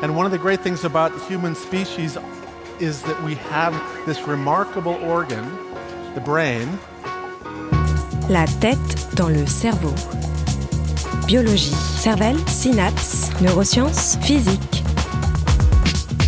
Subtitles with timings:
[0.00, 2.16] And one of the great things about human species
[2.78, 3.74] is that we have
[4.06, 5.44] this remarkable organ,
[6.14, 6.78] the brain.
[8.28, 9.92] La tête dans le cerveau.
[11.26, 14.84] Biologie, cervelle, synapses, neurosciences, physique.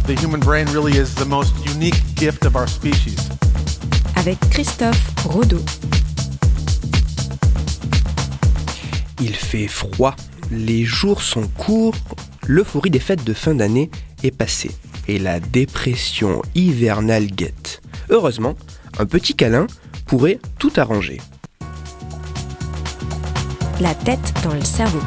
[0.07, 3.31] The human brain really is the most unique gift of our species.
[4.17, 5.63] Avec Christophe Rodeau.
[9.21, 10.17] Il fait froid,
[10.51, 11.95] les jours sont courts,
[12.51, 13.91] l'euphorie des fêtes de fin d'année
[14.25, 14.73] est passée
[15.07, 17.81] et la dépression hivernale guette.
[18.09, 18.57] Heureusement,
[18.99, 19.69] un petit câlin
[20.05, 21.19] pourrait tout arranger.
[23.81, 24.99] La tête dans le cerveau.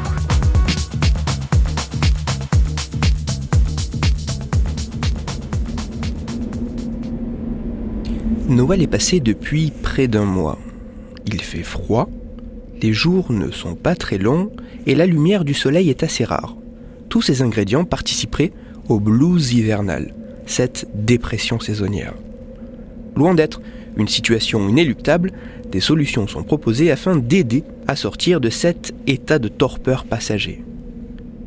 [8.48, 10.58] Noël est passé depuis près d'un mois.
[11.26, 12.08] Il fait froid,
[12.80, 14.50] les jours ne sont pas très longs
[14.86, 16.56] et la lumière du soleil est assez rare.
[17.14, 18.50] Tous ces ingrédients participeraient
[18.88, 20.12] au blues hivernal,
[20.46, 22.14] cette dépression saisonnière.
[23.14, 23.60] Loin d'être
[23.96, 25.30] une situation inéluctable,
[25.70, 30.64] des solutions sont proposées afin d'aider à sortir de cet état de torpeur passager.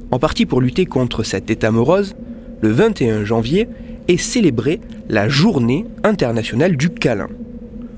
[0.10, 2.16] En partie pour lutter contre cet état morose,
[2.62, 3.68] le 21 janvier
[4.08, 7.28] est célébrée la journée internationale du câlin.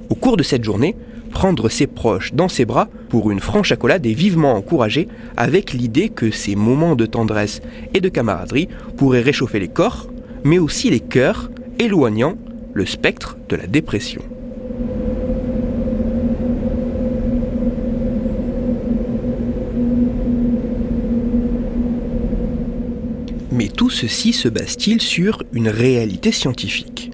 [0.10, 0.96] Au cours de cette journée,
[1.30, 6.10] prendre ses proches dans ses bras pour une franche accolade est vivement encouragé avec l'idée
[6.10, 7.62] que ces moments de tendresse
[7.94, 10.08] et de camaraderie pourraient réchauffer les corps,
[10.44, 12.36] mais aussi les cœurs, éloignant
[12.74, 14.22] le spectre de la dépression.
[23.52, 27.09] Mais tout ceci se base-t-il sur une réalité scientifique?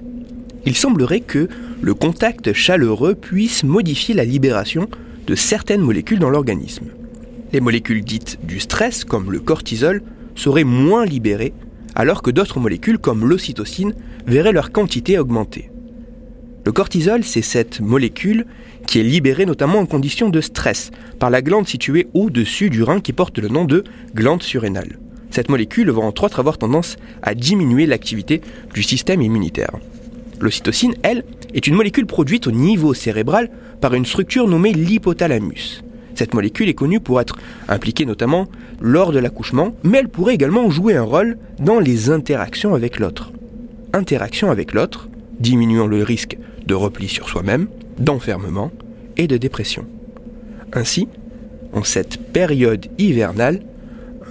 [0.66, 1.48] Il semblerait que
[1.80, 4.88] le contact chaleureux puisse modifier la libération
[5.26, 6.86] de certaines molécules dans l'organisme.
[7.52, 10.02] Les molécules dites du stress, comme le cortisol,
[10.34, 11.54] seraient moins libérées,
[11.94, 13.94] alors que d'autres molécules, comme l'ocytocine,
[14.26, 15.70] verraient leur quantité augmenter.
[16.64, 18.44] Le cortisol, c'est cette molécule
[18.88, 20.90] qui est libérée notamment en conditions de stress
[21.20, 23.84] par la glande située au-dessus du rein qui porte le nom de
[24.16, 24.98] glande surrénale.
[25.30, 28.40] Cette molécule va entre autres avoir tendance à diminuer l'activité
[28.74, 29.78] du système immunitaire.
[30.40, 31.24] L'ocytocine, elle,
[31.54, 35.82] est une molécule produite au niveau cérébral par une structure nommée l'hypothalamus.
[36.14, 37.36] Cette molécule est connue pour être
[37.68, 38.46] impliquée notamment
[38.80, 43.32] lors de l'accouchement, mais elle pourrait également jouer un rôle dans les interactions avec l'autre.
[43.92, 45.08] Interaction avec l'autre,
[45.40, 46.36] diminuant le risque
[46.66, 48.70] de repli sur soi-même, d'enfermement
[49.16, 49.86] et de dépression.
[50.72, 51.08] Ainsi,
[51.72, 53.60] en cette période hivernale,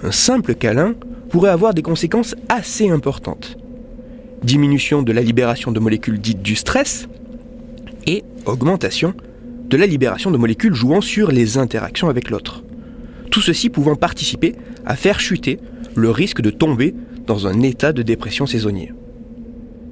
[0.02, 0.94] un simple câlin
[1.30, 3.56] pourrait avoir des conséquences assez importantes.
[4.46, 7.08] Diminution de la libération de molécules dites du stress
[8.06, 9.12] et augmentation
[9.68, 12.62] de la libération de molécules jouant sur les interactions avec l'autre.
[13.32, 15.58] Tout ceci pouvant participer à faire chuter
[15.96, 16.94] le risque de tomber
[17.26, 18.92] dans un état de dépression saisonnier.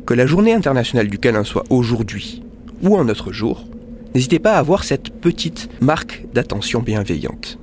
[0.07, 2.45] Que la journée internationale du câlin soit aujourd'hui
[2.81, 3.67] ou un autre jour,
[4.15, 7.59] n'hésitez pas à avoir cette petite marque d'attention bienveillante.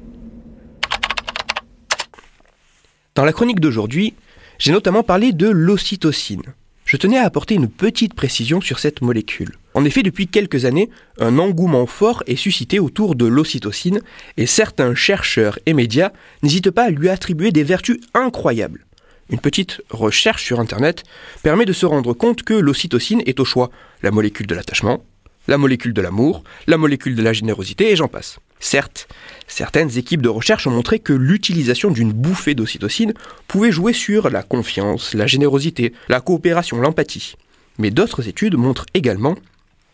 [3.16, 4.14] Dans la chronique d'aujourd'hui,
[4.60, 6.54] j'ai notamment parlé de l'ocytocine.
[6.92, 9.56] Je tenais à apporter une petite précision sur cette molécule.
[9.76, 14.02] En effet, depuis quelques années, un engouement fort est suscité autour de l'ocytocine
[14.36, 16.12] et certains chercheurs et médias
[16.44, 18.86] n'hésitent pas à lui attribuer des vertus incroyables.
[19.30, 21.04] Une petite recherche sur Internet
[21.44, 23.72] permet de se rendre compte que l'ocytocine est au choix
[24.04, 25.02] la molécule de l'attachement,
[25.48, 28.40] la molécule de l'amour, la molécule de la générosité et j'en passe.
[28.60, 29.08] Certes,
[29.48, 33.14] certaines équipes de recherche ont montré que l'utilisation d'une bouffée d'ocytocine
[33.48, 37.36] pouvait jouer sur la confiance, la générosité, la coopération, l'empathie.
[37.80, 39.36] Mais d'autres études montrent également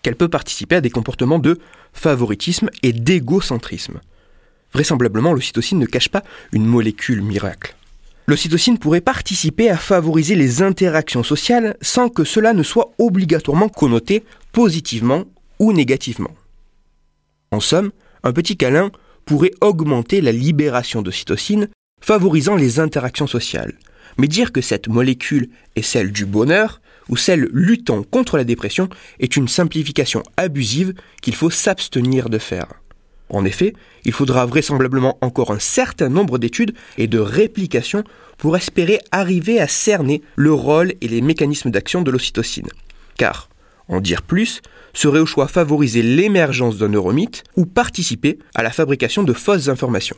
[0.01, 1.59] qu'elle peut participer à des comportements de
[1.93, 4.01] favoritisme et d'égocentrisme.
[4.73, 7.73] Vraisemblablement, l'ocytocine ne cache pas une molécule miracle.
[8.27, 14.25] L'ocytocine pourrait participer à favoriser les interactions sociales sans que cela ne soit obligatoirement connoté
[14.51, 15.23] positivement
[15.59, 16.35] ou négativement.
[17.51, 17.91] En somme,
[18.23, 18.91] un petit câlin
[19.25, 21.69] pourrait augmenter la libération d'ocytocine,
[22.01, 23.77] favorisant les interactions sociales.
[24.17, 28.89] Mais dire que cette molécule est celle du bonheur ou celle luttant contre la dépression
[29.19, 32.67] est une simplification abusive qu'il faut s'abstenir de faire.
[33.29, 33.73] En effet,
[34.05, 38.03] il faudra vraisemblablement encore un certain nombre d'études et de réplications
[38.37, 42.69] pour espérer arriver à cerner le rôle et les mécanismes d'action de l'ocytocine.
[43.17, 43.49] Car,
[43.87, 44.61] en dire plus
[44.93, 50.17] serait au choix favoriser l'émergence d'un neuromythe ou participer à la fabrication de fausses informations.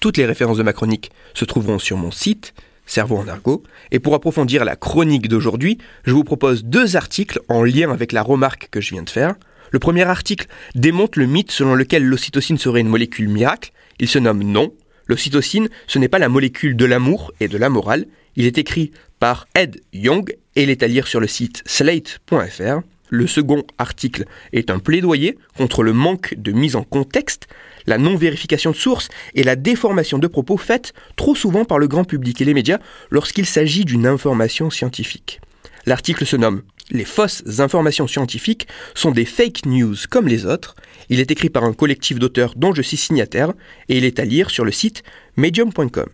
[0.00, 2.54] Toutes les références de ma chronique se trouveront sur mon site,
[2.86, 3.62] Cerveau en argot,
[3.92, 8.22] et pour approfondir la chronique d'aujourd'hui, je vous propose deux articles en lien avec la
[8.22, 9.36] remarque que je viens de faire.
[9.70, 13.70] Le premier article démonte le mythe selon lequel l'ocytocine serait une molécule miracle.
[14.00, 14.72] Il se nomme non.
[15.06, 18.06] L'ocytocine, ce n'est pas la molécule de l'amour et de la morale.
[18.34, 22.80] Il est écrit par Ed Young et il est à lire sur le site slate.fr.
[23.12, 27.48] Le second article est un plaidoyer contre le manque de mise en contexte,
[27.86, 32.04] la non-vérification de sources et la déformation de propos faites trop souvent par le grand
[32.04, 32.78] public et les médias
[33.10, 35.40] lorsqu'il s'agit d'une information scientifique.
[35.86, 40.76] L'article se nomme Les fausses informations scientifiques sont des fake news comme les autres.
[41.08, 43.52] Il est écrit par un collectif d'auteurs dont je suis signataire
[43.88, 45.02] et il est à lire sur le site
[45.36, 46.06] medium.com.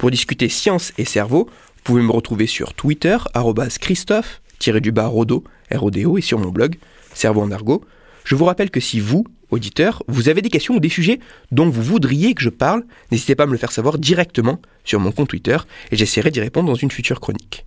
[0.00, 3.18] Pour discuter science et cerveau, vous pouvez me retrouver sur Twitter,
[3.78, 6.76] Christophe, du bas Rodo, RODO, et sur mon blog,
[7.12, 7.84] Cerveau en argot.
[8.24, 11.20] Je vous rappelle que si vous, auditeurs, vous avez des questions ou des sujets
[11.52, 15.00] dont vous voudriez que je parle, n'hésitez pas à me le faire savoir directement sur
[15.00, 15.58] mon compte Twitter
[15.92, 17.66] et j'essaierai d'y répondre dans une future chronique.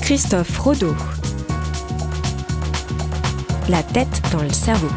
[0.00, 0.96] Christophe Rodeau.
[3.68, 4.88] La tête dans le cerveau.